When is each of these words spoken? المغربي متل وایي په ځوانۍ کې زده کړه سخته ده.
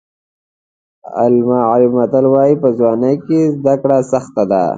المغربي 1.23 1.87
متل 1.97 2.25
وایي 2.33 2.55
په 2.61 2.69
ځوانۍ 2.77 3.15
کې 3.25 3.39
زده 3.57 3.75
کړه 3.81 3.97
سخته 4.11 4.43
ده. 4.51 4.63